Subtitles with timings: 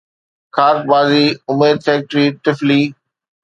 [0.55, 2.81] خاڪ بازي اميد فيڪٽري ٽفلي